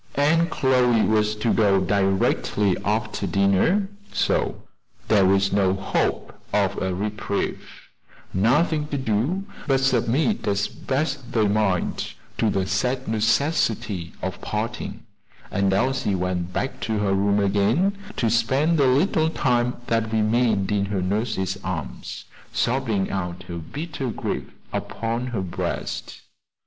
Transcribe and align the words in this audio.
And 0.15 0.49
Chloe 0.49 1.03
was 1.03 1.35
to 1.35 1.53
go 1.53 1.79
directly 1.79 2.75
after 2.83 3.27
dinner; 3.27 3.87
so 4.11 4.63
there 5.09 5.27
was 5.27 5.53
no 5.53 5.75
hope 5.75 6.33
of 6.51 6.81
a 6.81 6.91
reprieve, 6.95 7.69
nothing 8.33 8.87
to 8.87 8.97
do 8.97 9.43
but 9.67 9.79
submit 9.79 10.47
as 10.47 10.67
best 10.67 11.33
they 11.33 11.47
might 11.47 12.15
to 12.39 12.49
the 12.49 12.65
sad 12.65 13.07
necessity 13.07 14.13
of 14.23 14.41
parting; 14.41 15.05
and 15.51 15.71
Elsie 15.71 16.15
went 16.15 16.51
back 16.51 16.79
to 16.79 16.97
her 16.97 17.13
room 17.13 17.39
again, 17.39 17.95
to 18.17 18.27
spend 18.31 18.79
the 18.79 18.87
little 18.87 19.29
time 19.29 19.75
that 19.85 20.11
remained 20.11 20.71
in 20.71 20.85
her 20.85 21.03
nurse's 21.03 21.59
arms, 21.63 22.25
sobbing 22.51 23.11
out 23.11 23.43
her 23.43 23.59
bitter 23.59 24.09
grief 24.09 24.49
upon 24.73 25.27
her 25.27 25.41
breast. 25.41 26.21